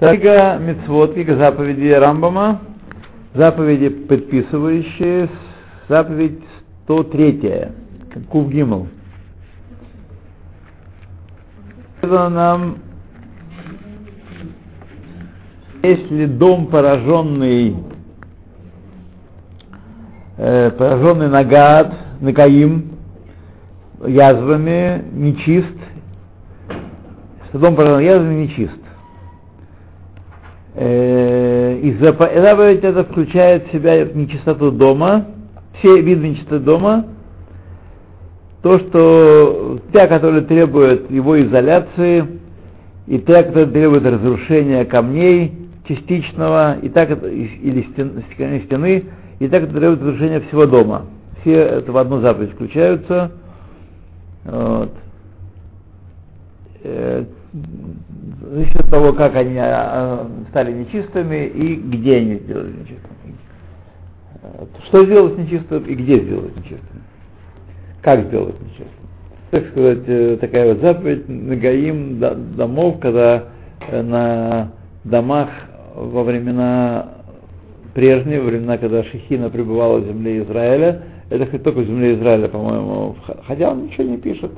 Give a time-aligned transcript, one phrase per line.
[0.00, 2.62] Книга Мицвод, заповеди Рамбама,
[3.34, 5.28] заповеди предписывающие,
[5.90, 6.40] заповедь
[6.84, 7.68] 103,
[8.30, 8.88] Кув Гимл.
[12.00, 12.78] Это нам,
[15.82, 17.76] если дом пораженный,
[20.38, 22.92] э, пораженный нагад, накаим,
[24.06, 25.76] язвами, нечист,
[27.44, 28.79] если дом пораженный язвами, нечист.
[30.82, 35.26] Э, и заповедь это включает в себя нечистоту дома,
[35.78, 37.04] все виды нечистоты дома,
[38.62, 42.24] то, что те, которые требуют его изоляции,
[43.06, 48.24] и те, которые требуют разрушения камней частичного, и так, или стен,
[48.64, 49.04] стены,
[49.38, 51.04] и так, требуют разрушения всего дома.
[51.42, 53.32] Все это в одну заповедь включаются.
[54.46, 54.92] Вот.
[58.50, 63.36] Зависит от того, как они а, стали нечистыми и где они сделали нечистыми.
[64.88, 67.02] Что сделать нечистым и где сделать нечистым.
[68.02, 69.06] Как сделать нечистым.
[69.52, 72.18] Так сказать, э, такая вот заповедь Нагаим
[72.56, 73.44] домов, когда
[73.88, 74.72] э, на
[75.04, 75.48] домах
[75.94, 77.08] во времена
[77.94, 82.48] прежние, во времена, когда Шехина пребывала в земле Израиля, это хоть только в земле Израиля,
[82.48, 83.14] по-моему,
[83.46, 84.50] хотя он ничего не пишет,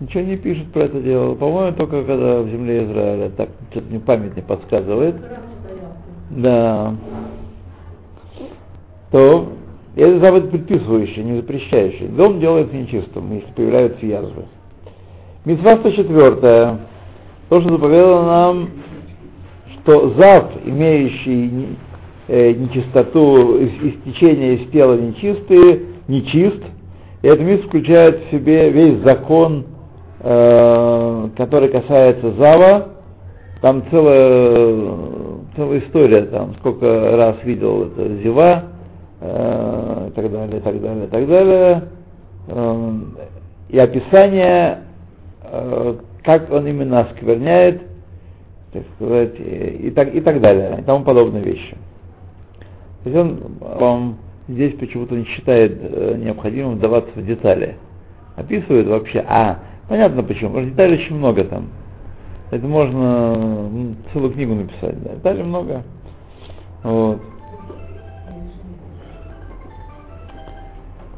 [0.00, 1.34] ничего не пишет про это дело.
[1.34, 3.30] По-моему, только когда в земле Израиля.
[3.30, 5.16] Так, что-то мне память не подсказывает.
[6.30, 6.94] Да.
[9.10, 9.48] То,
[9.96, 12.08] это заповедь предписывающая, не запрещающая.
[12.08, 14.44] Дом делается нечистым, если появляются язвы.
[15.44, 16.78] Митцва 104.
[17.48, 18.68] То, что заповедало нам,
[19.72, 21.68] что зав, имеющий
[22.28, 26.62] э, нечистоту, истечение из тела нечистые, нечист,
[27.22, 29.64] и этот миф включает в себе весь закон
[30.20, 32.88] Э, который касается Зава,
[33.60, 34.94] там целая,
[35.54, 38.64] целая история, там сколько раз видел это Зива,
[39.20, 41.82] э, и так далее, и так далее, и так далее.
[42.48, 42.92] Э,
[43.68, 44.78] и описание,
[45.44, 45.94] э,
[46.24, 47.82] как он именно оскверняет,
[48.72, 51.76] так сказать, и, и, так, и так далее, и тому подобные вещи.
[53.04, 53.40] То есть он,
[53.80, 54.16] он
[54.48, 57.76] здесь почему-то не считает необходимым вдаваться в детали.
[58.36, 61.68] Описывает вообще, а, Понятно почему, потому что деталей очень много там.
[62.50, 65.14] Это можно целую книгу написать, да.
[65.14, 65.82] Деталей много.
[66.82, 67.20] Вот.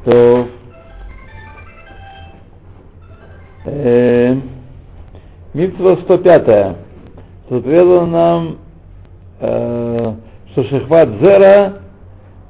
[0.05, 0.47] То
[3.65, 4.35] э,
[5.53, 6.75] Митва 105
[7.49, 8.57] заповедала нам,
[9.41, 10.13] э,
[10.51, 11.81] что шехват зера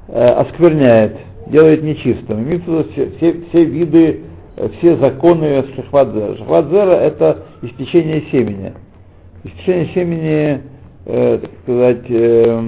[0.08, 1.18] э, оскверняет,
[1.48, 2.48] делает нечистым.
[2.48, 4.22] Митва все, все виды
[4.78, 6.36] все законы шахвадзера.
[6.36, 8.72] Шахвадзера– это истечение семени.
[9.44, 10.60] Истечение семени,
[11.06, 12.62] э, так сказать, э,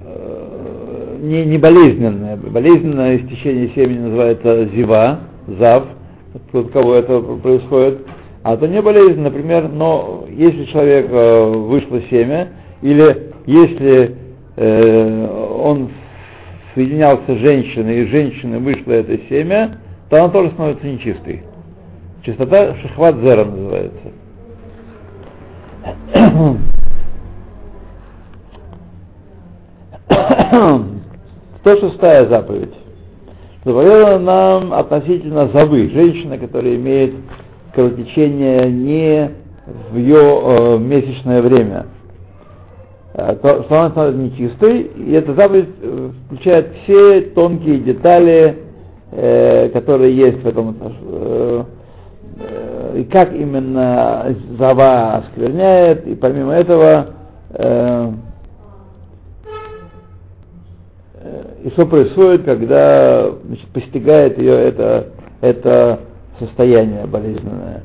[0.00, 2.36] э, не, не болезненное.
[2.36, 5.20] Болезненное истечение семени называется зива,
[5.58, 5.84] зав,
[6.52, 8.00] у кого это происходит.
[8.42, 12.48] А это не болезнь, например, но если человек э, вышло семя,
[12.80, 14.16] или если
[14.56, 15.26] э,
[15.60, 15.90] он
[16.74, 19.78] соединялся с женщиной, и женщины вышло это семя,
[20.08, 21.42] то она тоже становится нечистой.
[22.22, 24.12] Чистота шахват зера называется.
[31.60, 32.74] 106 заповедь.
[33.64, 37.14] Заповедана нам относительно завы, женщина, которая имеет
[37.74, 39.30] кровотечение не
[39.90, 41.86] в ее э, месячное время,
[43.14, 48.65] э, то, что она становится нечистой, и эта заповедь э, включает все тонкие детали
[49.12, 51.64] э, которые есть в этом э,
[52.40, 57.08] э, и как именно зава оскверняет, и помимо этого
[57.50, 58.12] э,
[61.14, 65.08] э, и что происходит, когда значит, постигает ее это,
[65.40, 66.00] это
[66.38, 67.82] состояние болезненное.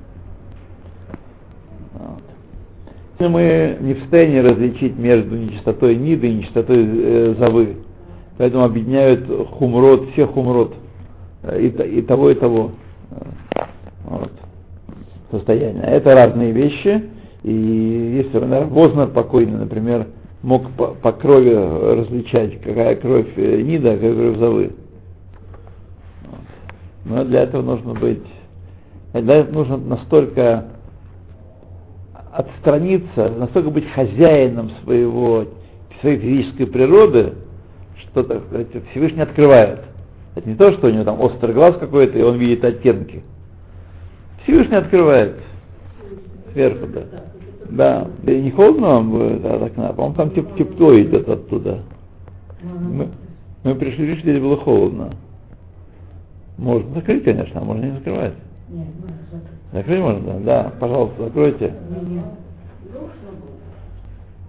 [1.93, 3.29] Вот.
[3.29, 7.77] Мы не в состоянии различить между нечистотой ниды и нечистотой э, завы.
[8.37, 10.73] Поэтому объединяют хумрот, все хумрот
[11.57, 12.71] и, и того, и того
[14.05, 14.31] вот,
[15.31, 15.81] состояния.
[15.81, 17.03] Это разные вещи,
[17.43, 20.07] и если Вознер покойный, например,
[20.43, 24.71] мог по, по крови различать, какая кровь э, Нида, какая кровь Завы.
[27.05, 28.23] Но для этого нужно быть,
[29.13, 30.65] для этого нужно настолько
[32.31, 35.45] отстраниться, настолько быть хозяином своего,
[35.99, 37.33] своей физической природы,
[37.97, 39.79] что так сказать, Всевышний открывает.
[40.35, 43.21] Это не то, что у него там острый глаз какой-то, и он видит оттенки.
[44.43, 45.35] Всевышний открывает.
[46.53, 47.03] Сверху, да.
[47.69, 48.07] Да.
[48.23, 49.93] Да и не холодно вам будет от окна?
[49.93, 51.79] По-моему, там теп- тепло идет оттуда.
[52.63, 53.09] Мы,
[53.63, 55.11] мы пришли, видишь, было холодно.
[56.57, 58.33] Можно закрыть, конечно, а можно не закрывать.
[59.73, 59.99] Закрыть.
[59.99, 60.39] Можно?
[60.41, 61.73] Да, пожалуйста, закройте.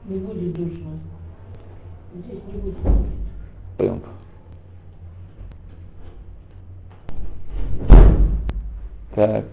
[0.08, 0.90] Не будет душно.
[2.14, 2.76] Здесь не будет.
[3.78, 4.02] Пойдем.
[9.14, 9.44] Так.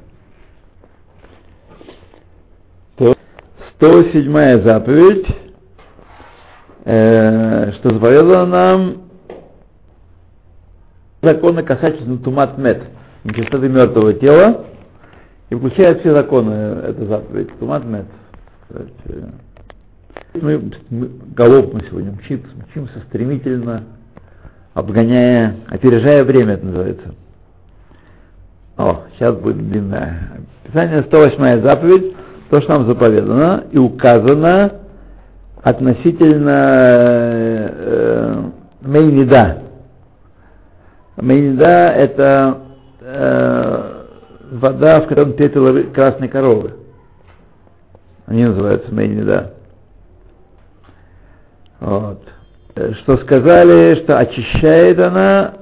[2.97, 3.15] То
[3.75, 5.27] 107 заповедь,
[6.85, 8.97] э, что заповедала нам
[11.21, 12.83] законы касательно тумат мет,
[13.25, 14.65] нечистоты мертвого тела,
[15.49, 17.83] и включает все законы эта заповедь, тумат
[18.69, 18.85] э,
[20.35, 23.83] Мы, мы, голов мы сегодня мчимся, мчимся стремительно,
[24.73, 27.15] обгоняя, опережая время, это называется.
[28.79, 30.39] О, сейчас будет длинная.
[30.63, 32.15] Писание 108 заповедь,
[32.49, 34.71] то, что нам заповедано и указано
[35.61, 38.43] относительно э,
[38.79, 39.63] Мейнида.
[41.17, 41.65] Мейнида–
[41.97, 42.57] это
[43.01, 44.03] э,
[44.51, 46.75] вода, в которой петелы красной коровы.
[48.27, 49.55] Они называются Мейнида.
[51.81, 52.21] Вот.
[52.75, 55.55] Э, Что сказали, что очищает она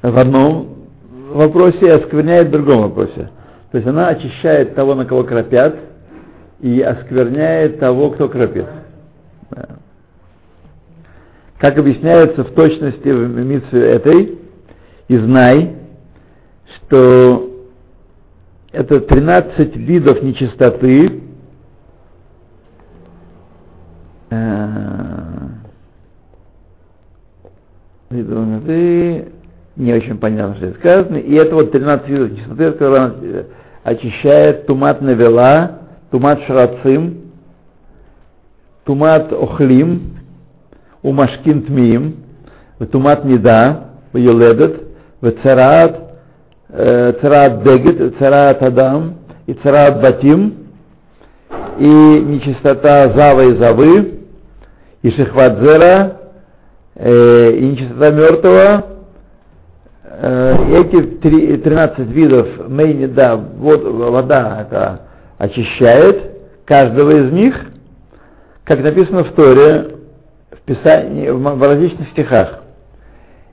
[0.00, 0.77] в одном
[1.34, 3.30] вопросе оскверняет в другом вопросе.
[3.70, 5.76] То есть она очищает того, на кого кропят,
[6.60, 8.66] и оскверняет того, кто кропит.
[9.50, 9.68] Да.
[11.58, 14.38] Как объясняется в точности в митве этой,
[15.08, 15.76] и знай,
[16.76, 17.50] что
[18.72, 21.22] это 13 видов нечистоты,
[28.10, 29.27] видов нечистоты,
[29.78, 33.46] не очень понятно, что это сказано, и это вот 13 видов чистоты, которые
[33.84, 34.66] очищает.
[34.66, 35.78] Тумат навела,
[36.10, 37.32] тумат шрацим,
[38.84, 40.18] тумат охлим,
[41.02, 42.16] умашкин тмиим,
[42.90, 44.82] тумат неда, вьюледет,
[45.42, 46.10] царат,
[46.68, 49.14] царат дегет, царат адам,
[49.46, 50.54] и царат батим,
[51.78, 54.18] и нечистота зава и завы,
[55.02, 56.16] и шихвадзера,
[56.96, 58.97] э, и нечистота мертвого,
[60.20, 61.00] эти
[61.58, 65.02] 13 видов мейни, да, вод, вода это
[65.38, 66.32] очищает
[66.64, 67.54] каждого из них,
[68.64, 69.96] как написано в Торе,
[70.50, 72.60] в, Писании, в различных стихах.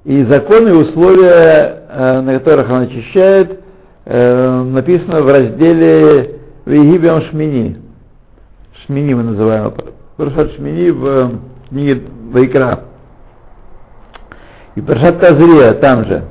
[0.06, 3.60] И законы и условия, на которых он очищает,
[4.06, 7.78] написано в разделе Вегибиам Шмини.
[8.86, 9.74] Шмини мы называем его.
[10.18, 11.32] Парашат Шмини в
[11.70, 12.02] книге
[12.32, 12.80] Вайкра.
[14.76, 16.24] И Парашат Тазрия там же.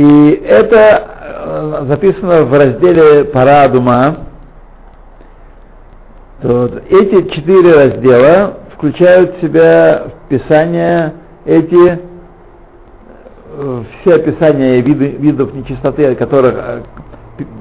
[0.00, 4.28] И это записано в разделе Парадума.
[6.42, 6.84] Вот.
[6.88, 11.12] Эти четыре раздела включают в себя Писание
[11.44, 12.00] эти
[14.00, 16.82] все описания виды, видов нечистоты, от которых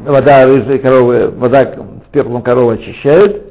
[0.05, 3.47] вода рыжей коровы, вода с пеплом коровы очищает.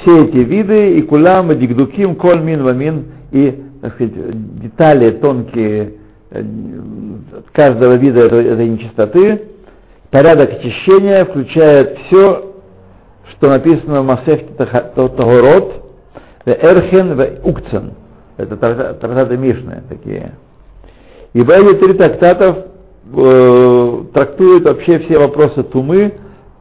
[0.00, 5.94] Все эти виды, и кулам, и дигдуким, коль мин, вамин, и так сказать, детали тонкие
[7.52, 9.42] каждого вида этой, этой нечистоты,
[10.10, 12.54] порядок очищения включает все,
[13.32, 14.16] что написано в
[15.16, 15.82] Тагород,
[16.44, 17.92] в Эрхен, в Укцен.
[18.36, 20.32] Это трактаты Мишны такие.
[21.32, 22.56] Ибо эти три трактатов
[23.14, 26.14] э, трактуют вообще все вопросы тумы,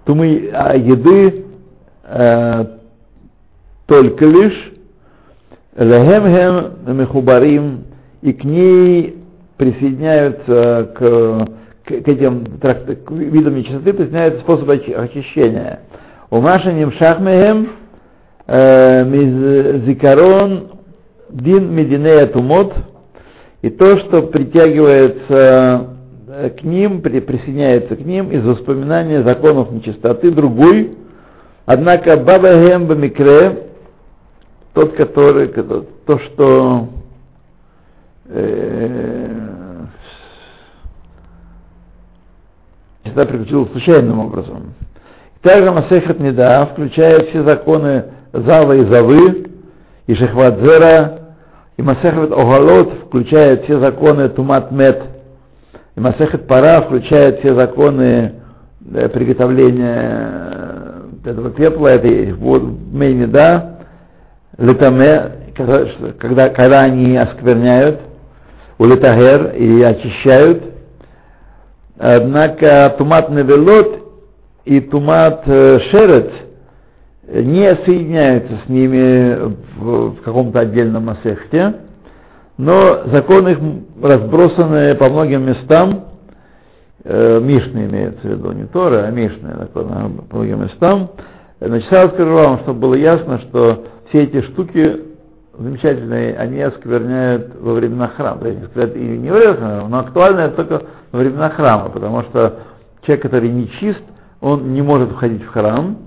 [0.06, 1.46] тумы а, еды
[2.04, 2.66] э,
[3.88, 4.74] только лишь,
[5.76, 7.86] Лехемхем Мехубарим,
[8.22, 9.18] и к ней
[9.58, 11.48] присоединяются к, к,
[11.86, 15.80] к этим к видам нечистоты, присоединяются способы очищения.
[16.30, 17.70] У Машаним Шахмехем
[19.86, 20.72] Зикарон
[21.30, 22.74] Дин Мединея Тумот,
[23.62, 25.88] и то, что притягивается
[26.58, 30.98] к ним, при, присоединяется к ним из воспоминания законов нечистоты, другой,
[31.66, 33.67] однако Бабахем Бамикре,
[34.78, 36.88] тот, который, то, что
[38.30, 39.30] э,
[43.04, 44.76] всегда приключилось случайным образом.
[45.42, 49.48] Также Масехат Неда включает все законы Зава и Завы,
[50.06, 51.22] и Шехвадзера,
[51.78, 55.02] и Масехат Огалот включает все законы Тумат Мет,
[55.96, 58.34] и Масехат Пара включает все законы
[58.94, 60.44] э, приготовления
[61.26, 63.77] этого пепла, этой вот, Мейнеда,
[64.58, 65.32] Летаме,
[66.20, 68.02] когда, когда они оскверняют,
[68.78, 70.78] улетагер и очищают,
[72.00, 74.00] Однако тумат невелот
[74.66, 76.32] и тумат э, шерет
[77.28, 81.74] не соединяются с ними в, в каком-то отдельном асехте,
[82.58, 83.60] но законы их
[84.02, 86.06] разбросаны по многим местам,
[87.04, 89.82] э, Мишны имеется в виду, не Торы, а Мишны по
[90.32, 91.10] многим местам.
[91.60, 95.02] Значит, сразу скажу вам, чтобы было ясно, что все эти штуки
[95.58, 98.42] замечательные, они оскверняют во времена храма.
[98.42, 102.60] То есть, сказать, и не во но актуально это только во времена храма, потому что
[103.02, 104.04] человек, который не чист,
[104.40, 105.98] он не может входить в храм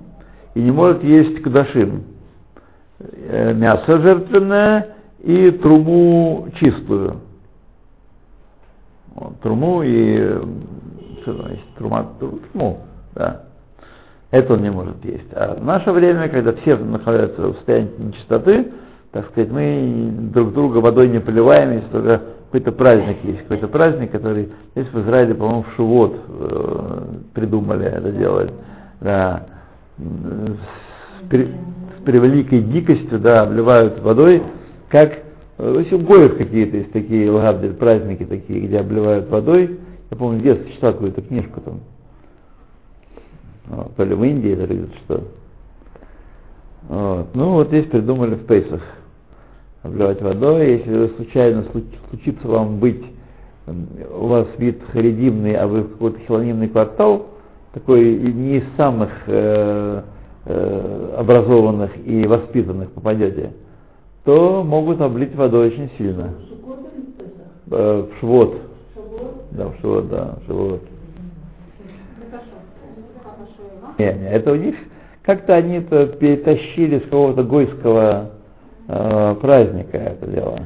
[0.55, 2.05] и не может есть кадашим.
[3.01, 7.21] Э, мясо жертвенное и труму чистую.
[9.15, 10.39] Вот, труму и
[11.23, 11.51] что там?
[11.77, 12.81] Трума, труму,
[13.15, 13.43] да.
[14.31, 15.27] Это он не может есть.
[15.33, 18.69] А в наше время, когда все находятся в состоянии нечистоты,
[19.13, 24.13] так сказать, мы друг друга водой не поливаем, если только какой-то праздник есть, какой-то праздник,
[24.13, 27.03] который здесь в Израиле, по-моему, в Шивот э,
[27.35, 28.53] придумали это делать,
[29.01, 29.47] да,
[29.99, 34.43] с, при, с превеликой дикостью, да, обливают водой,
[34.89, 35.13] как,
[35.59, 39.79] э, если у Гоев какие-то есть такие лагабдель, праздники такие, где обливают водой,
[40.11, 41.81] я помню, в детстве читал какую-то книжку там,
[44.01, 45.23] вот, то ли в Индии, то ли что.
[46.89, 47.27] Вот.
[47.35, 48.83] Ну, вот здесь придумали в Пейсах
[49.83, 50.79] обливать водой.
[50.79, 51.65] Если вы случайно
[52.11, 53.03] случится вам быть,
[53.67, 57.27] у вас вид харидимный, а вы в какой-то хилонимный квартал,
[57.73, 60.03] такой не из самых э,
[60.47, 63.53] э, образованных и воспитанных попадете,
[64.25, 66.35] то могут облить водой очень сильно.
[67.71, 68.57] Э, в швот.
[69.53, 70.81] Да, в швот, да, в швот.
[71.79, 71.93] Не, не,
[74.09, 74.75] это у них
[75.23, 78.31] как-то они это перетащили с какого-то гойского
[78.89, 80.59] э, праздника это дело.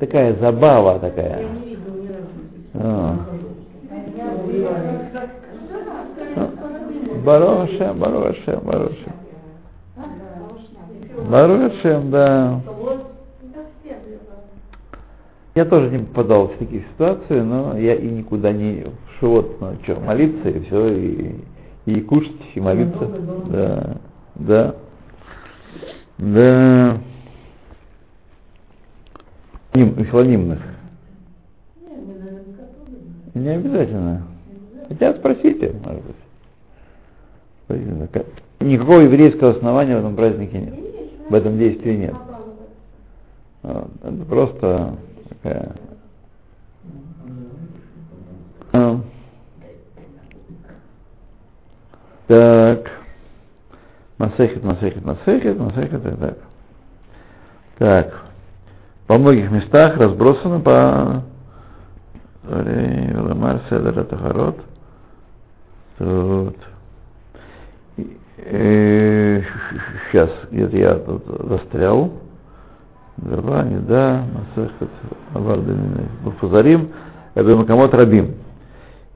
[0.00, 1.46] Такая забава такая.
[2.74, 3.18] А.
[7.24, 9.12] Барошем, Барошем, Барошем.
[11.30, 12.60] Барошем, да.
[15.54, 18.86] Я тоже не попадал в такие ситуации, но я и никуда не
[19.20, 21.34] шивот, ну что, молиться и все, и,
[21.86, 23.08] и кушать, и молиться.
[23.46, 23.96] Да,
[24.36, 24.74] да.
[26.18, 26.98] Да.
[30.10, 30.60] Хлонимных.
[33.34, 34.26] Не обязательно.
[34.88, 36.16] Хотя спросите, может быть.
[38.60, 40.74] Никакого еврейского основания в этом празднике нет.
[41.28, 42.14] В этом действии нет.
[43.62, 43.90] Вот.
[44.02, 44.96] Это просто
[45.30, 45.72] такая...
[48.72, 49.00] А.
[52.32, 52.90] Так.
[54.16, 56.38] Масехет, Масехет, Масехет, Масехет и так.
[57.76, 58.22] Так.
[59.06, 61.24] Во многих местах разбросано по
[62.48, 64.56] Ламар Седер Тахарот.
[65.98, 66.56] Тут.
[68.38, 72.12] Сейчас, где-то я тут застрял.
[73.18, 74.88] Два, не да, Масехет,
[75.34, 76.08] Авардин,
[76.40, 76.92] Фузарим,
[77.34, 78.36] Бемакамот Рабим.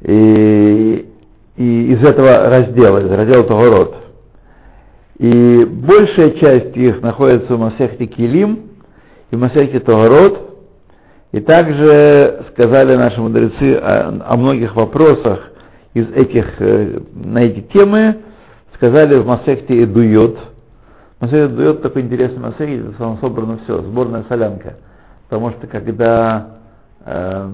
[0.03, 1.11] И,
[1.57, 4.07] и из этого раздела, из раздела Тагород,
[5.19, 8.71] и большая часть их находится в Масехте Килим
[9.31, 10.43] и в Масехте Тогарот.
[11.33, 15.51] И также сказали наши мудрецы о, о многих вопросах
[15.95, 18.19] из этих, э, на эти темы,
[18.75, 20.39] сказали в Масехте Эдуйот.
[21.21, 24.77] Масехте Эдуйот такой интересный Масехте, там собрано все, сборная солянка.
[25.29, 26.59] Потому что когда
[27.05, 27.51] э,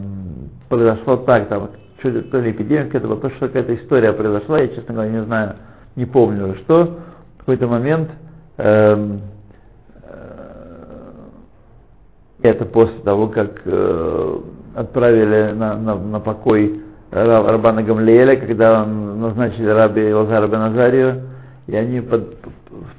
[0.68, 1.70] произошло так, там,
[2.02, 5.56] что, то ли эпидемия какая-то что какая-то история произошла, я, честно говоря, не знаю,
[5.94, 6.98] не помню, что,
[7.38, 8.10] какой-то момент,
[8.58, 9.18] э,
[12.42, 14.38] это после того, как э,
[14.74, 16.82] отправили на, на, на покой
[17.12, 21.22] Рабана Гамлееля, когда он назначили раби Лазара Беназарию,
[21.66, 22.36] и они под,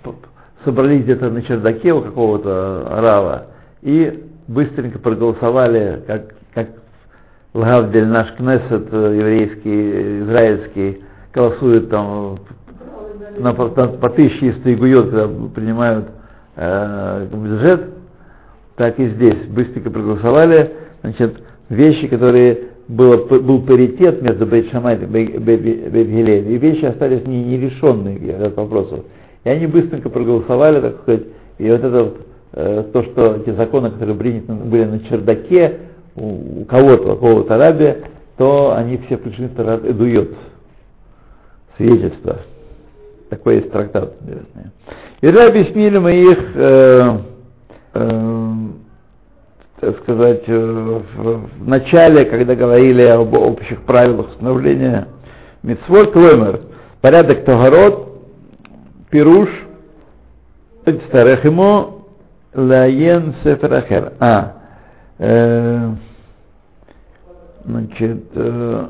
[0.04, 0.16] под,
[0.64, 3.48] собрались где-то на чердаке у какого-то рава
[3.82, 6.68] и быстренько проголосовали, как, как
[7.54, 12.40] Лагавдель наш Кнессет э, еврейский, израильский, голосует там
[13.38, 16.06] на, по, по тысяче из Тайгуйот, когда принимают
[16.56, 17.90] э, бюджет,
[18.76, 19.46] так и здесь.
[19.50, 20.72] Быстренько проголосовали.
[21.02, 27.26] Значит, вещи, которые было, был паритет между Бейт Шамай и Бейт Гилель, и вещи остались
[27.28, 29.02] не, нерешенные этот вопросов.
[29.44, 31.24] И они быстренько проголосовали, так сказать,
[31.60, 32.18] и вот это вот,
[32.54, 35.78] э, то, что эти законы, которые приняты, были на чердаке
[36.16, 37.98] у, кого-то, у какого-то арабия,
[38.38, 40.30] то они все пришли в Тарат Эдуйот,
[41.78, 42.40] свидетельство.
[43.30, 44.72] Такой есть трактат интересный.
[45.22, 47.18] И тогда объяснили мы их э,
[47.94, 48.54] э,
[49.84, 55.08] так сказать, э, в, в начале, когда говорили об общих правилах установления
[55.62, 56.62] митцвот, клоймер,
[57.02, 58.10] порядок Тогарот,
[59.10, 59.50] Пируш,
[61.10, 61.96] Старехимо,
[62.54, 64.14] Лаен Сеферахер.
[64.20, 64.63] А,
[65.24, 65.90] э,
[67.66, 68.88] значит, э,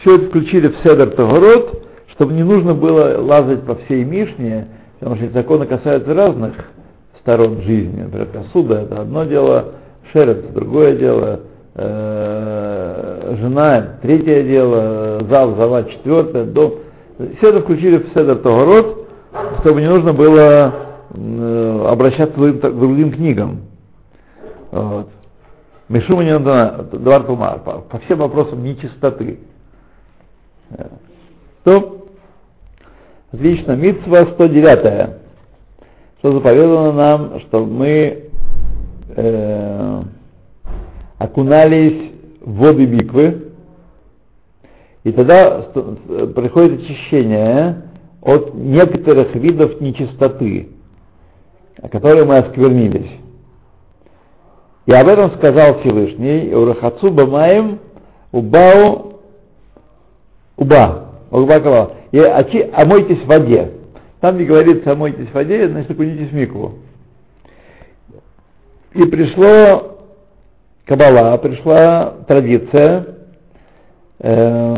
[0.00, 5.16] все это включили в Седер Тогород, чтобы не нужно было лазать по всей Мишне, потому
[5.16, 6.54] что законы касаются разных
[7.20, 8.02] сторон жизни.
[8.02, 9.72] Например, посуда это одно дело,
[10.12, 11.40] шерец другое дело,
[11.74, 16.74] э, жена третье дело, зал, зала четвертое, дом.
[17.38, 19.08] Все это включили в Седер Тогород,
[19.60, 20.74] чтобы не нужно было
[21.12, 23.60] э, обращаться к другим книгам.
[24.70, 25.08] Вот.
[25.90, 29.40] Мишума не надо Двар Тума, по, по всем вопросам нечистоты.
[31.64, 32.06] То,
[33.32, 35.10] отлично, Митсва 109,
[36.18, 38.30] что заповедано нам, что мы
[39.16, 40.02] э,
[41.18, 43.48] окунались в воды биквы,
[45.02, 45.72] и тогда
[46.36, 47.82] приходит очищение
[48.22, 50.68] от некоторых видов нечистоты,
[51.90, 53.10] которые мы осквернились.
[54.90, 57.78] И об этом сказал Всевышний, Урахацу Бамаем
[58.32, 59.20] Убау
[60.56, 61.10] Уба.
[61.30, 63.70] Уба И очи, омойтесь в воде.
[64.20, 66.72] Там, где говорится омойтесь в воде, значит окунитесь в микву.
[68.94, 69.98] И пришло
[70.86, 73.06] Кабала, пришла традиция,
[74.18, 74.74] э,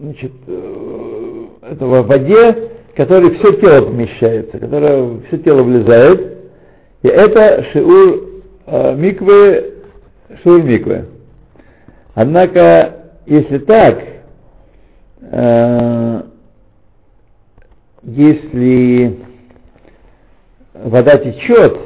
[0.00, 6.38] значит, э, этого в воде, которой все тело помещается, которая все тело влезает.
[7.04, 8.25] И это шиур
[8.66, 9.74] миквы,
[10.42, 11.06] шиур миквы.
[12.14, 12.94] Однако,
[13.26, 14.02] если так,
[15.20, 16.22] э,
[18.02, 19.18] если
[20.74, 21.78] вода течет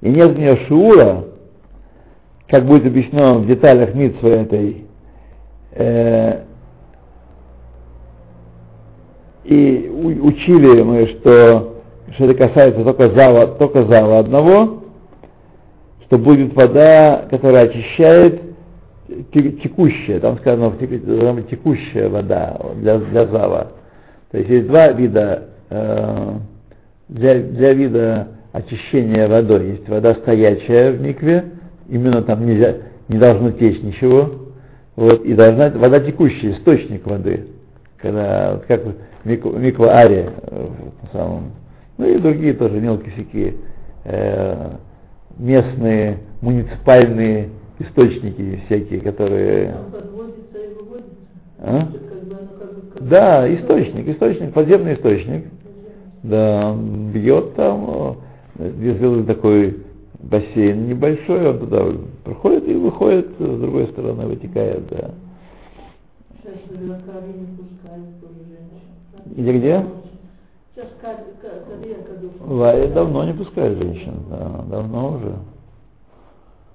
[0.00, 1.24] и нет в нее шиура,
[2.48, 4.84] как будет объяснено в деталях митсвы этой,
[5.72, 6.42] э,
[9.44, 11.82] и учили мы, что,
[12.14, 14.77] что это касается только зала, только зала одного,
[16.08, 18.40] что будет вода, которая очищает
[19.32, 23.72] текущая, там сказано, текущая вода для, для зала.
[24.30, 26.32] То есть есть два вида, э,
[27.08, 29.68] для, для вида очищения водой.
[29.72, 31.44] Есть вода стоячая в микве,
[31.88, 32.76] именно там нельзя,
[33.08, 34.30] не должно течь ничего,
[34.96, 37.48] вот, и должна вода текущая, источник воды,
[37.98, 38.82] когда, как
[39.24, 40.66] миква ария, э,
[41.12, 41.52] самом,
[41.98, 43.54] ну и другие тоже мелкие всякие
[44.04, 44.70] э,
[45.38, 49.74] местные муниципальные источники всякие, которые...
[51.60, 51.88] А?
[53.00, 55.46] Да, источник, источник, подземный источник.
[56.22, 56.74] Да,
[57.12, 58.16] бьет там,
[58.58, 59.78] сделали такой
[60.18, 61.86] бассейн небольшой, он туда
[62.24, 65.10] проходит и выходит, с другой стороны вытекает, да.
[69.36, 69.84] Или где?
[70.78, 70.90] Сейчас
[72.94, 75.34] давно не пускают женщин, да, давно уже.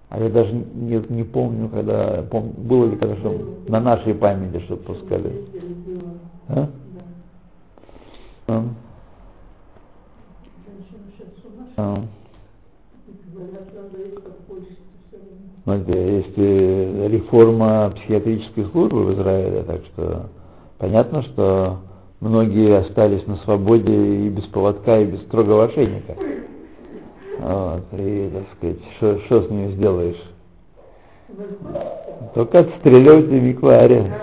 [0.10, 3.34] А я даже не, не помню, когда, пом, было ли когда что
[3.70, 5.46] на нашей памяти, что пускали.
[6.50, 6.70] А?
[8.48, 8.63] А.
[11.78, 12.04] А.
[15.66, 20.30] Есть реформа психиатрической службы в Израиле, так что
[20.78, 21.80] понятно, что
[22.24, 26.16] многие остались на свободе и без поводка, и без строгого ошейника.
[27.40, 30.22] Вот, и, так сказать, что с ними сделаешь?
[32.34, 34.14] Только отстреливать в микваре.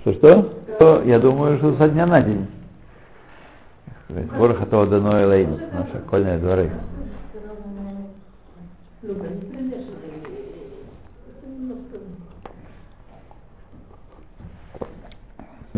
[0.00, 0.12] Что,
[0.76, 1.02] что?
[1.04, 2.46] Я думаю, что со дня на день.
[4.08, 6.70] Ворохатова дано Элейн, наши окольные дворы.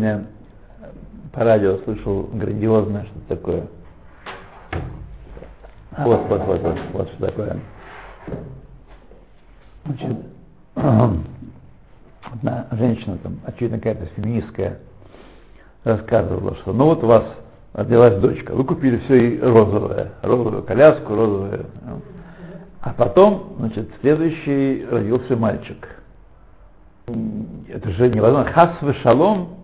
[0.01, 0.23] Я
[1.31, 3.67] по радио слышал грандиозное что-то такое.
[5.97, 7.59] Вот, вот, вот, вот, вот что такое.
[9.85, 10.17] Значит,
[10.75, 14.79] одна женщина там, очевидно, какая-то феминистская,
[15.83, 17.23] рассказывала, что ну вот у вас
[17.73, 21.65] родилась дочка, вы купили все и розовое, розовую коляску, розовое.
[22.81, 25.87] А потом, значит, следующий родился мальчик.
[27.67, 28.51] Это же невозможно.
[28.51, 28.71] Хас
[29.03, 29.60] шалом,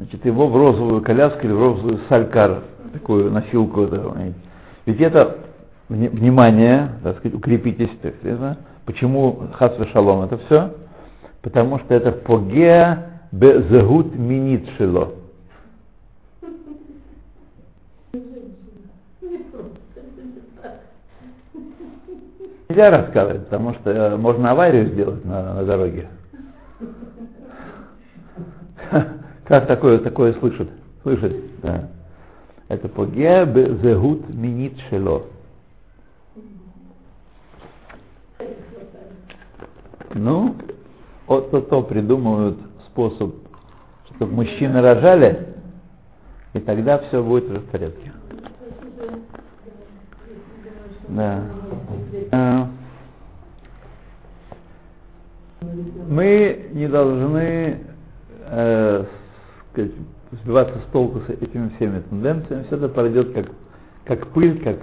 [0.00, 2.62] значит, его в розовую коляску или в розовую салькар,
[2.94, 3.86] такую носилку.
[4.86, 5.36] Ведь это
[5.90, 10.72] внимание, так сказать, укрепитесь, так сказать, почему хас шалом это все?
[11.42, 15.10] Потому что это погеа безагут минит шило.
[22.70, 26.08] нельзя рассказывать, потому что э, можно аварию сделать на, на дороге.
[29.50, 30.70] Как такое, такое слышит?
[31.02, 31.88] Слышит, да.
[32.68, 33.44] Это погеа
[33.82, 35.24] зегут минит шело.
[40.14, 40.54] Ну,
[41.26, 43.34] вот то, то придумывают способ,
[44.14, 45.48] чтобы мужчины рожали,
[46.52, 48.12] и тогда все будет в порядке.
[51.08, 51.42] Да.
[52.30, 52.68] А,
[56.08, 57.80] мы не должны
[58.46, 59.04] э,
[59.72, 59.92] сказать,
[60.42, 62.64] сбиваться с толку с этими всеми тенденциями.
[62.64, 63.46] Все это пройдет как,
[64.04, 64.76] как пыль, как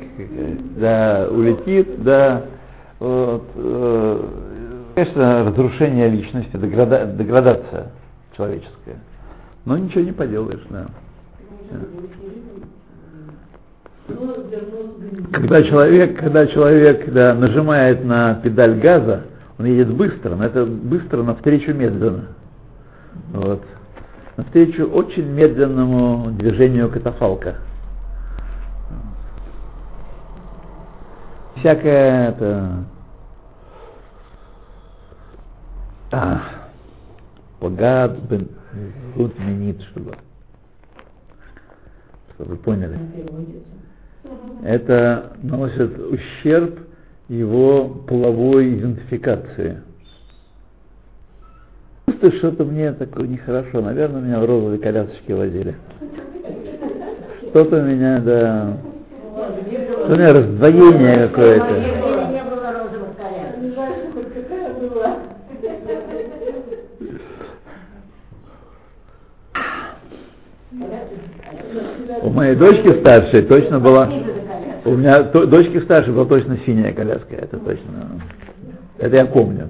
[0.78, 2.44] да, улетит, да.
[3.00, 4.22] Вот, э,
[4.96, 7.92] конечно, разрушение личности, деграда, деградация
[8.36, 8.98] человеческая.
[9.66, 10.88] Но ничего не поделаешь, да.
[15.34, 19.24] Когда человек, когда человек да, нажимает на педаль газа,
[19.60, 22.28] он едет быстро, но это быстро навстречу медленно.
[23.34, 23.64] Вот.
[24.38, 27.56] Навстречу очень медленному движению катафалка.
[31.58, 32.86] Всякое это...
[36.12, 36.42] А,
[37.60, 38.48] погад бен
[39.40, 40.14] минит чтобы
[42.38, 42.98] вы поняли
[44.64, 46.80] это наносит ущерб
[47.30, 49.82] его половой идентификации.
[52.20, 53.82] Просто что-то мне такое нехорошо.
[53.82, 55.76] Наверное, меня в розовой колясочке возили.
[57.50, 58.74] Что-то меня, да...
[60.08, 61.84] У меня раздвоение какое-то.
[72.24, 74.10] У моей дочки старшей точно была...
[74.86, 78.22] У меня дочки старшей была точно синяя коляска, это точно.
[78.98, 79.70] Это я помню.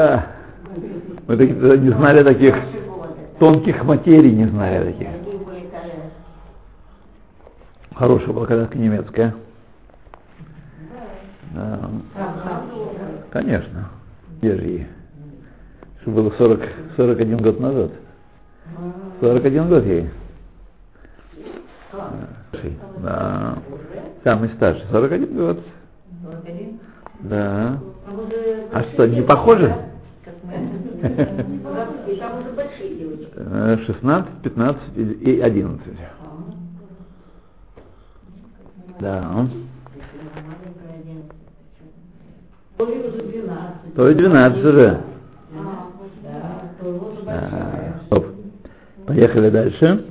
[0.00, 0.24] А,
[1.28, 2.56] мы такие, не знали таких
[3.38, 5.08] тонких материй, не знали таких.
[7.94, 9.34] Хорошая была коляска немецкая.
[11.54, 11.90] Да.
[13.30, 13.90] Конечно.
[14.38, 14.86] Где же ей?
[16.00, 16.60] Что было 40,
[16.96, 17.90] 41 год назад.
[19.20, 20.08] 41 год ей.
[23.02, 23.58] Да.
[24.24, 24.86] Самый старший.
[24.90, 25.60] 41 год.
[27.20, 27.78] Да.
[28.72, 29.74] А что, не похоже?
[33.86, 35.82] 16, 15 и 11.
[39.00, 39.46] Да.
[43.96, 45.00] То и 12 уже.
[47.24, 47.90] Да.
[49.06, 50.04] Поехали дальше.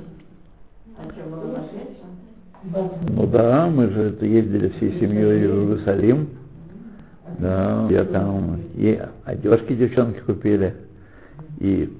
[3.08, 6.28] Ну да, мы же ездили всей семьей в Иерусалим.
[7.40, 10.74] Да, я там и одежки девчонки купили,
[11.58, 11.90] и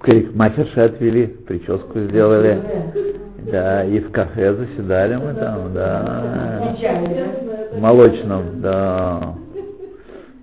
[0.00, 2.60] парикмахерши отвели, прическу сделали.
[3.50, 6.74] Да, и в кафе заседали мы там, да.
[7.72, 9.34] В молочном, да.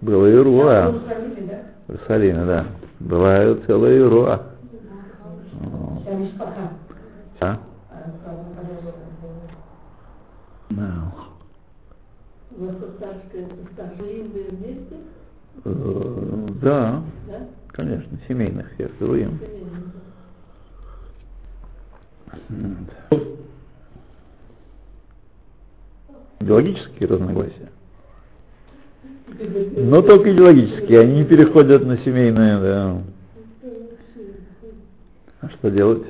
[0.02, 0.91] Было Ируа.
[1.88, 2.65] В Иерусалиме, да.
[2.99, 4.39] Была целая Ируа.
[7.39, 7.58] Да.
[12.56, 14.98] У вас старшая, старшие вместе?
[15.66, 17.48] Э, Да, Да?
[17.70, 19.39] конечно, семейных всех Руим.
[26.39, 27.70] Идеологические разногласия.
[29.78, 33.02] Но только идеологические, они не переходят на семейные, да.
[35.42, 36.04] А что делать?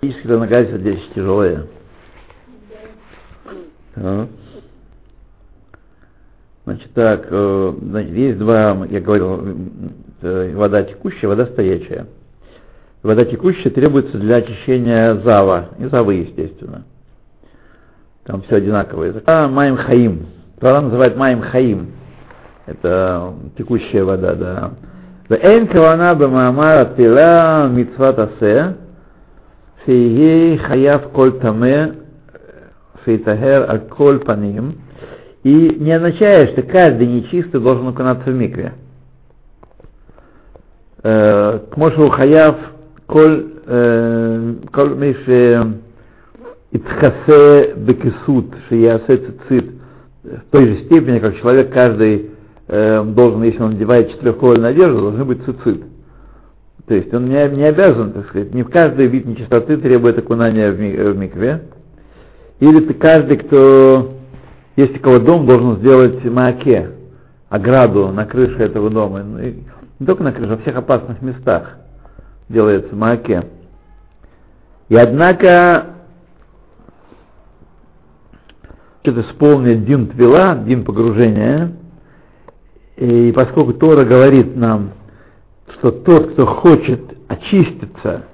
[0.00, 1.66] Физическое разногласие здесь тяжелое.
[3.96, 4.26] Да.
[6.64, 9.44] Значит, так, э, значит, есть два, я говорил,
[10.22, 12.06] э, вода текущая, вода стоячая.
[13.02, 16.84] Вода текущая требуется для очищения зава, и завы, естественно.
[18.24, 19.22] Там все одинаковое.
[19.26, 20.26] А Маем Хаим.
[20.60, 21.92] Тора называет Маем Хаим.
[22.66, 24.72] Это текущая вода, да.
[25.28, 28.18] Эйн кавана бамамара тила митцват
[29.84, 31.94] шией хаяв коль таме,
[33.04, 34.74] шейтахер аль коль паним.
[35.42, 38.72] И не означает, что каждый нечистый должен окунаться в микве.
[41.02, 42.56] Кмошу хаяв
[43.06, 43.46] коль
[44.72, 45.74] коль миши
[46.72, 49.70] ицхасе бекисут, шиясе цицит,
[50.22, 52.30] в той же степени, как человек каждый
[52.68, 55.84] должен, если он надевает четырехколольную одежду, должны быть цицит.
[56.86, 60.70] То есть он не, не обязан, так сказать, не в каждый вид нечистоты требует окунания
[60.70, 61.62] в, ми, в микве.
[62.58, 64.14] Или ты каждый, кто,
[64.76, 66.90] есть у кого дом, должен сделать мааке,
[67.48, 69.22] ограду на крыше этого дома.
[69.22, 69.54] Ну, и
[69.98, 71.76] не только на крыше, а во всех опасных местах
[72.48, 73.44] делается мааке.
[74.88, 75.86] И однако
[79.02, 81.72] это исполнить дин твила, дин погружения,
[82.96, 84.90] и поскольку Тора говорит нам,
[85.80, 88.24] что тот, кто хочет очиститься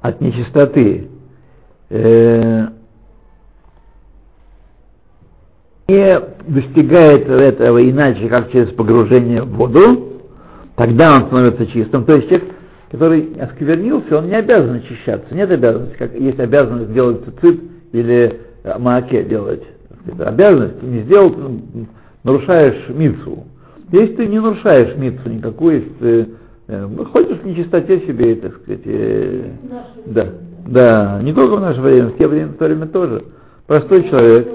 [0.00, 1.08] от нечистоты,
[1.90, 2.66] э,
[5.88, 10.22] не достигает этого иначе, как через погружение в воду,
[10.76, 12.04] тогда он становится чистым.
[12.04, 12.48] То есть человек,
[12.90, 15.34] который осквернился, он не обязан очищаться.
[15.34, 17.60] Нет обязанности, как есть обязанность сделать цицит
[17.92, 18.40] или
[18.78, 19.64] мааке делать.
[20.06, 21.34] Это обязанность, не сделал,
[22.22, 23.44] нарушаешь мицу.
[23.90, 26.26] Если ты не нарушаешь мицу никакую, если ты э,
[26.66, 29.50] ходишь в нечистоте себе, так сказать, э,
[30.06, 30.26] да,
[30.66, 33.24] да, не только в наше время, в те время, в то время тоже.
[33.66, 34.48] Простой человек,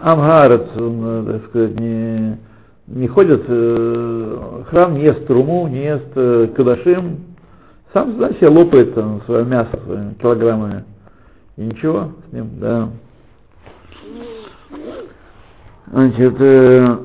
[0.00, 2.38] Амгарец, он, э, так сказать, не,
[2.88, 7.18] не ходит э, храм, не ест труму, не ест э, кадашим,
[7.92, 10.84] сам да, себе лопает там, свое мясо своими килограммами.
[11.56, 12.88] И ничего с ним, да.
[15.86, 16.96] Значит, э,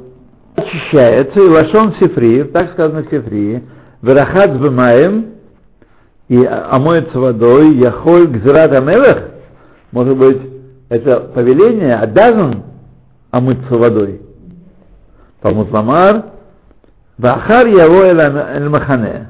[0.62, 3.64] очищается, и лашон сифри, так сказано в сифри,
[4.02, 5.28] верахат бемаем,
[6.28, 9.32] и омоется водой, яхоль гзират амелех,
[9.92, 10.42] может быть,
[10.90, 12.64] это повеление, обязан
[13.32, 14.22] омыться водой.
[15.42, 16.26] Талмуд Ламар,
[17.18, 19.30] Вахар яво эль махане,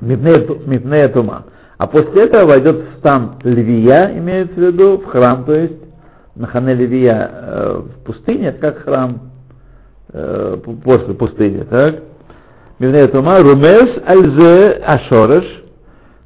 [0.00, 1.44] мипнея тума.
[1.78, 5.80] А после этого войдет в стан львия, имеется в виду, в храм, то есть
[6.36, 9.29] Махане Левия э, в пустыне, это как храм
[10.12, 12.02] э, после пустыни, так?
[12.78, 15.44] Мивнея Тума, Румес Альзе Ашореш,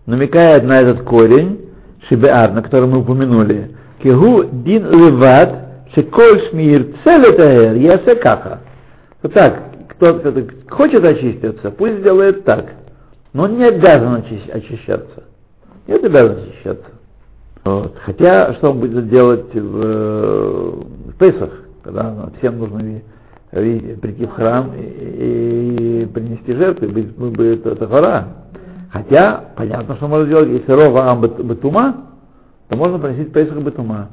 [0.06, 1.70] намекает на этот корень,
[2.08, 3.70] Шибеар, на который мы упомянули,
[4.02, 8.60] Кигу Дин Леват, Шеколь Шмир Целетаэр, Ясе Каха.
[9.22, 10.32] Вот так, кто, кто
[10.68, 12.66] хочет очиститься, пусть сделает так,
[13.32, 15.24] но он не обязан очищаться.
[15.86, 16.90] Нет обязан очищаться.
[17.64, 17.96] Вот.
[18.04, 21.50] Хотя, что он будет делать в, в Песах,
[21.82, 23.00] когда всем нужно
[23.54, 28.28] прийти в храм и, и принести жертву, быть, будет это гора.
[28.90, 32.06] Хотя, понятно, что можно делать, если рова ам бетума,
[32.68, 34.10] то можно приносить Песах бетума.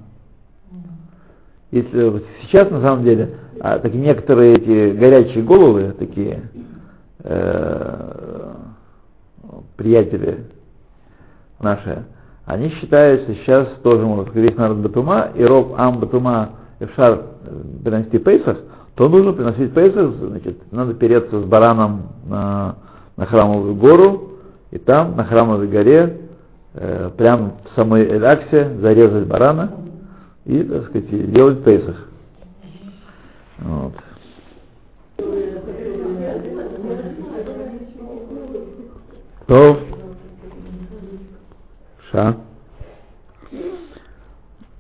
[1.71, 6.41] Если вот сейчас, на самом деле, а, такие некоторые эти горячие головы, такие
[7.23, 8.53] э,
[9.77, 10.45] приятели
[11.59, 12.03] наши,
[12.45, 16.49] они считаются сейчас тоже, может, весь народ Батума, и Ров Ам Батума
[16.79, 17.21] Эфшар
[17.83, 18.57] принести Пейсах,
[18.95, 22.75] то нужно приносить Пейсах, значит, надо переться с бараном на,
[23.17, 24.31] на храмовую гору,
[24.71, 26.21] и там, на храмовой горе,
[26.73, 29.71] э, прямо в самой Эляксе, зарезать барана
[30.45, 32.07] и, так сказать, делать Пейсах.
[33.59, 33.93] Вот.
[39.47, 39.77] То
[42.11, 42.35] Ша.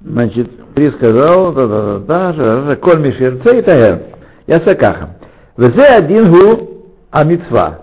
[0.03, 4.01] Значит, При сказал, да, да, да, да, коль мишерце и тагер.
[4.47, 5.17] Я сакаха.
[5.57, 6.71] Везе один гу
[7.11, 7.81] а мицва.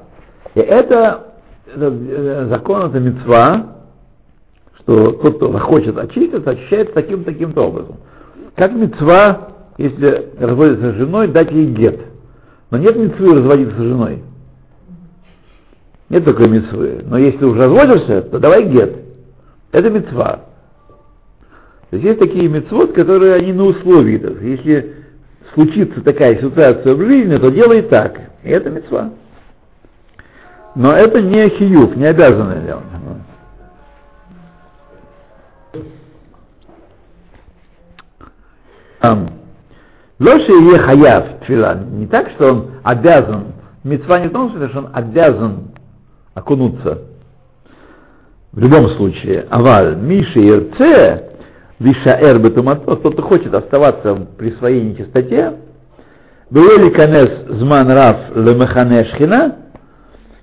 [0.54, 1.34] И это,
[1.74, 3.76] это закон, это мицва,
[4.80, 7.96] что тот, кто хочет очиститься, очищается таким таким-то образом.
[8.56, 12.00] Как мецва, если разводится с женой, дать ей гет.
[12.70, 14.22] Но нет мецвы разводиться с женой.
[16.08, 17.02] Нет такой мецвы.
[17.04, 18.96] Но если уже разводишься, то давай гет.
[19.72, 20.40] Это мецва.
[21.90, 24.20] То есть есть такие мецвод, которые они на условии.
[24.44, 24.94] Есть, если
[25.54, 28.20] случится такая ситуация в жизни, то делай так.
[28.44, 29.10] И это мецва.
[30.74, 32.82] Но это не хиюк, не обязанное дело.
[40.20, 41.74] Лоши е хаяв твила.
[41.92, 43.52] Не так, что он обязан.
[43.84, 45.68] Мецва не в том смысле, что он обязан
[46.34, 46.98] окунуться
[48.52, 51.27] в любом случае, аваль, Миши Ирце, Виша
[51.80, 55.54] Эрбе Тумато, кто-то хочет оставаться при своей нечистоте,
[56.50, 59.56] Бевели Канес Зман Раф Лемехане Шхина,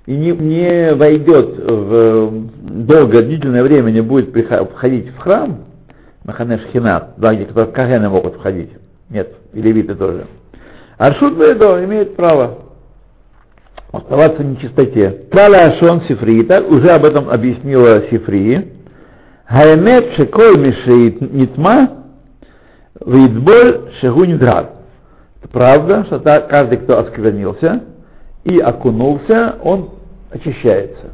[0.06, 4.30] и не, не войдет в долгое, длительное время, не будет
[4.72, 5.64] входить в храм,
[6.24, 8.70] Махане Шхина, да, где Кагены могут входить,
[9.10, 10.26] нет, и левиты тоже.
[10.98, 12.58] Аршут Бейдо имеет право
[13.92, 15.24] оставаться в нечистоте.
[15.30, 18.72] Кала Ашон Сифри, так уже об этом объяснила Сифри.
[19.48, 21.90] Хаэмет шекой мишеит нитма,
[23.04, 24.72] видболь шегу нидрат.
[25.38, 27.82] Это правда, что каждый, кто осквернился
[28.44, 29.90] и окунулся, он
[30.30, 31.10] очищается.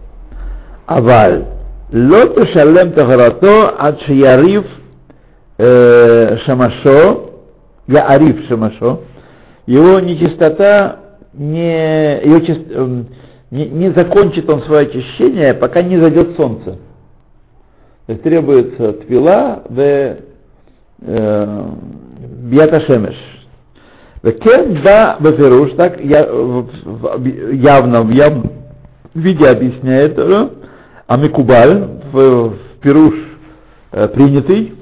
[0.87, 1.45] Аваль.
[1.93, 4.65] Лоту шалем тахарато ад шиярив
[5.59, 7.33] э, шамашо,
[7.87, 9.01] я ариф шамашо,
[9.67, 10.97] его нечистота
[11.35, 13.03] не, его чист, э,
[13.51, 16.79] не, не закончит он свое очищение, пока не зайдет солнце.
[18.07, 20.17] Требуется твила в
[21.03, 21.65] э,
[22.51, 23.17] бьяташемеш.
[24.23, 26.21] Кен да бафируш, так я,
[27.53, 28.51] явно, в явном
[29.15, 33.15] виде объясняет, а Микубаль в, пируш
[33.93, 34.75] э, принятый,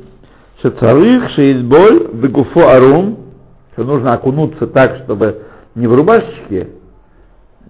[0.59, 3.19] что царых, шеизболь, бегуфо арум,
[3.73, 5.43] что нужно окунуться так, чтобы
[5.75, 6.69] не в рубашечке,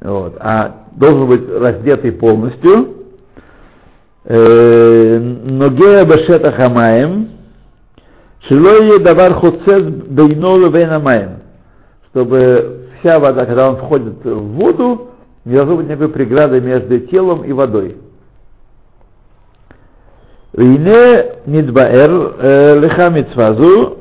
[0.00, 2.99] вот, а должен быть раздетый полностью.
[4.24, 7.28] Э, Ногея башета хамаем,
[8.46, 11.38] шилое давар хоцез бейнолу вейнамаем,
[12.10, 15.08] чтобы вся вода, когда он входит в воду,
[15.46, 17.96] не должно быть никакой преграды между телом и водой.
[20.52, 23.98] Вине нидбаэр леха митцвазу,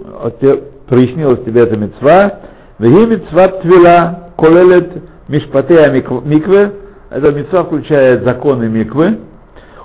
[0.88, 2.40] прояснилась тебе эта митцва,
[2.78, 4.92] веги митцва твила колелет
[5.30, 6.74] мишпатея микве,
[7.10, 9.20] эта митцва включает законы миквы,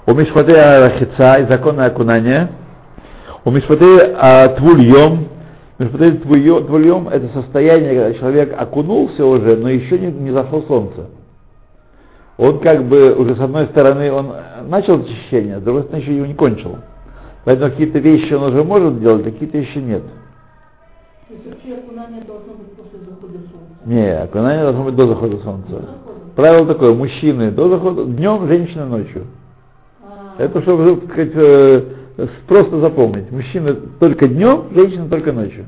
[0.06, 2.50] у мишпатея рахица и законы окунания,
[3.44, 5.28] у мишпатея твульем,
[5.78, 11.06] мишпатея твульем это состояние, когда человек окунулся уже, но еще не, не зашло солнце
[12.36, 14.32] он как бы уже с одной стороны он
[14.66, 16.78] начал очищение, а с другой стороны еще его не кончил.
[17.44, 20.02] Поэтому какие-то вещи он уже может делать, какие-то еще нет.
[21.30, 22.22] Окунание?
[23.84, 25.88] Не, окунание должно быть до захода солнца.
[26.34, 29.26] Правило такое, мужчины до захода, днем, женщины ночью.
[30.38, 33.30] Это чтобы, так сказать, э, просто запомнить.
[33.30, 35.66] Мужчины только днем, женщины только ночью.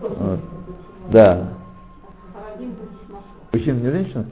[0.00, 0.40] Вот.
[1.10, 1.48] Да.
[3.52, 4.26] Мужчины не женщины?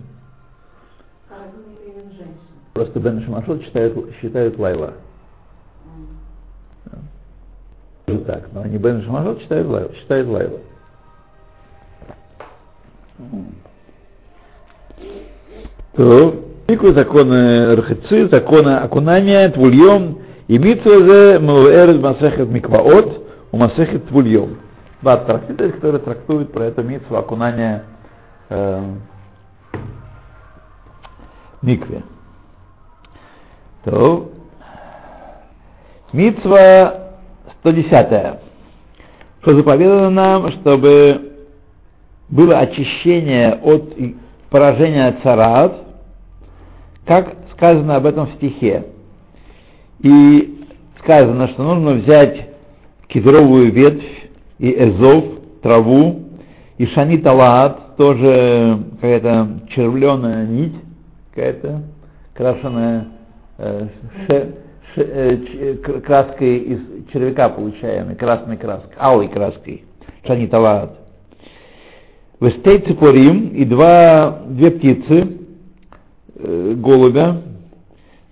[2.73, 4.95] Просто Бен Шамашот считают, считают Лайла.
[8.07, 8.25] Mm.
[8.25, 9.95] Так, но они Бен Шамашот считают Лайла.
[9.95, 10.59] Считают Лайла.
[15.93, 24.57] То, Пику законы рхицы, законы окунания, твульем, и митвазе муэр масехет микваот, у масехет твульем.
[25.03, 27.85] Два трактата, которые трактуют про это митву окунания
[28.49, 28.83] э,
[31.61, 32.03] микве.
[33.85, 34.31] То,
[36.15, 36.95] Мицва
[37.61, 38.39] 110.
[39.43, 41.33] Что заповедано нам, чтобы
[42.31, 43.93] было очищение от
[44.49, 45.84] поражения царат,
[47.07, 48.87] как сказано об этом в стихе.
[50.01, 50.67] И
[51.01, 52.49] сказано, что нужно взять
[53.09, 55.25] кедровую ветвь и эзов,
[55.63, 56.23] траву,
[56.79, 60.75] и шаниталат, тоже какая-то червленая нить,
[61.33, 61.83] какая-то
[62.35, 63.09] крашеная
[63.57, 63.87] Э,
[64.27, 64.55] ше,
[64.97, 66.81] э, краской из
[67.13, 69.85] червяка получаемой, красной краской, алой краской,
[70.27, 70.99] шаниталат.
[72.41, 75.34] Вестей цепорим и два, две птицы,
[76.37, 77.43] э, голубя,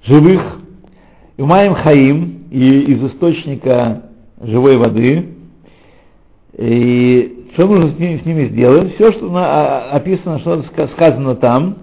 [0.04, 0.58] живых,
[1.36, 4.02] и маем хаим, и из источника
[4.40, 5.28] живой воды,
[6.54, 8.94] и что нужно с ними, с ними сделать?
[8.94, 10.62] Все, что на, а, описано, что
[10.94, 11.76] сказано там,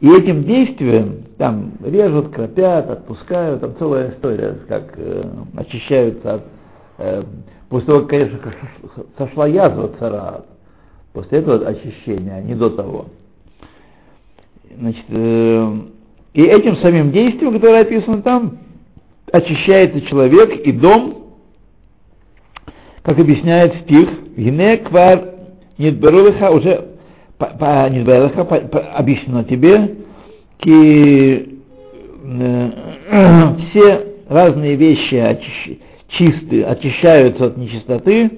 [0.00, 5.24] и этим действием там режут, кропят, отпускают, там целая история, как э,
[5.56, 6.42] очищаются от...
[6.98, 7.22] Э,
[7.68, 8.38] после того, конечно,
[9.16, 10.44] сошла язва цара,
[11.12, 13.06] после этого очищения, а не до того.
[14.78, 15.72] Значит, э,
[16.34, 18.58] и этим самим действием, которое описано там,
[19.32, 21.34] очищается человек и дом,
[23.02, 25.34] как объясняет стих, «Гине квар
[25.78, 26.88] нидберулиха» уже
[27.38, 29.96] по, по, нидберулиха по, по, объяснено тебе,
[30.58, 31.58] ки,
[32.24, 32.70] э,
[33.70, 35.78] все разные вещи очищ,
[36.08, 38.30] чисты, очищаются от нечистоты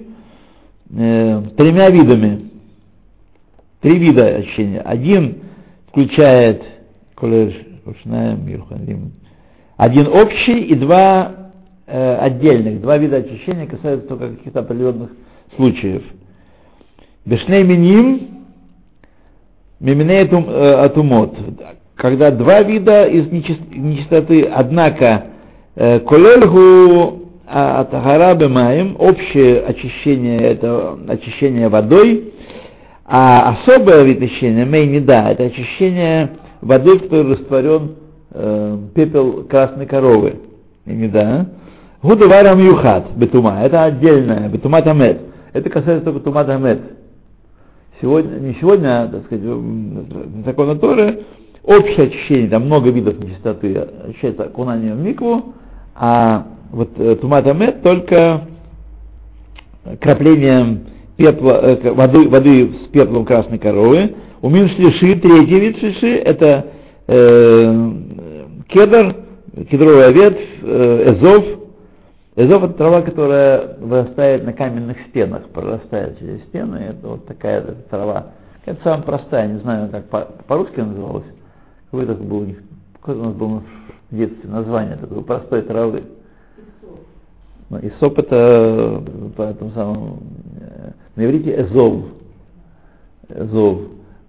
[0.89, 2.49] э, тремя видами.
[3.81, 4.81] Три вида очищения.
[4.81, 5.43] Один
[5.93, 6.61] включает
[9.77, 11.31] один общий и два
[11.87, 12.81] э, отдельных.
[12.81, 15.11] Два вида очищения касаются только каких-то определенных
[15.55, 16.03] случаев.
[17.25, 18.27] Бешней миним,
[19.79, 20.27] миминей
[20.83, 21.37] атумот
[21.95, 25.25] когда два вида из нечистоты, однако
[25.75, 32.32] э, колельгу атахара бемаем, общее очищение, это очищение водой,
[33.05, 36.31] а особое вид очищения, мейнида, это очищение
[36.61, 37.95] воды, в которой растворен
[38.31, 40.39] э, пепел красной коровы.
[40.85, 41.49] Мейнида.
[42.01, 45.21] Гудаварам юхат, бетума, это отдельное, бетума тамет.
[45.53, 46.81] Это касается только тума тамет.
[48.01, 49.43] Сегодня, не сегодня, а, так сказать,
[50.45, 51.23] закона Торы,
[51.63, 53.77] общее очищение, там много видов нечистоты,
[54.09, 55.53] очищается окунанием в микву,
[55.95, 58.41] а вот э, туматамет только
[60.01, 60.87] краплением
[61.17, 64.15] пепла, э, воды, воды с пеплом красной коровы.
[64.41, 66.67] У шлиши, третий вид шлиши, это
[67.07, 67.91] э,
[68.67, 69.15] кедр,
[69.69, 71.45] кедровая ветвь, э, эзов.
[72.35, 76.77] Эзов это трава, которая вырастает на каменных стенах, прорастает через стены.
[76.89, 78.27] Это вот такая трава.
[78.65, 81.25] Это самая простая, не знаю, как по- по-русски называлась.
[81.85, 82.57] Какой это был у них,
[82.99, 83.63] какое у нас было
[84.09, 86.03] в детстве название такой простой травы.
[87.69, 89.03] Ну, Исоп это
[89.35, 90.32] по этому самому, э,
[91.15, 92.05] на иврите эзов.
[93.29, 93.79] Эзов.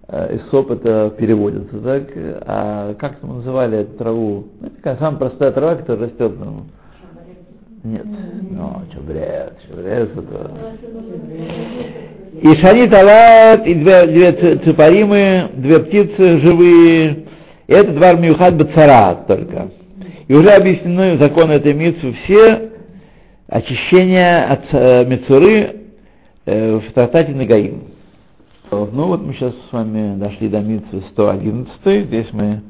[0.07, 2.03] Э, Исоп это переводится так.
[2.45, 4.45] А как мы называли эту траву?
[4.61, 6.33] Ну, это такая самая простая трава, которая растет.
[6.37, 6.65] Ну,
[7.83, 8.05] нет.
[8.51, 10.51] Ну, чабрец, чабрец это...
[12.41, 17.25] И шарит алат, и две, две цепаримы, две птицы живые.
[17.67, 19.69] И это два мюхат бацарат только.
[20.27, 22.71] И уже объяснены законы этой митцвы все
[23.47, 25.84] очищения от э, мицуры
[26.45, 27.83] в трактате Нагаим.
[28.71, 32.61] Ну вот мы сейчас с вами дошли до митцвы 111, здесь мы